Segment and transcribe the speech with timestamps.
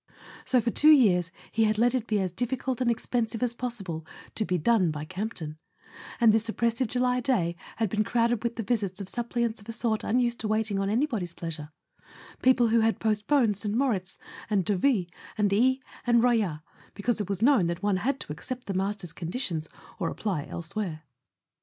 [0.45, 4.03] So for two years he had let it be as difficult and expensive as possible
[4.33, 5.59] to be "done by Campton;
[6.19, 9.71] and this oppressive July day had been crowded with the visits of suppliants of a
[9.71, 11.69] sort unused to waiting on any¬ body's pleasure,
[12.41, 13.75] people who had postponed St.
[13.75, 14.17] Moritz
[14.49, 15.05] and Deauville,
[15.37, 15.77] Aix
[16.07, 16.61] and Royat,
[16.95, 19.67] because it was known that one had to accept the master's conditions
[19.99, 21.03] or ap¬ ply elsewhere.